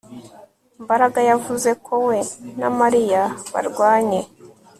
[0.83, 2.17] Mbaraga yavuze ko we
[2.59, 3.21] na Mariya
[3.53, 4.19] barwanye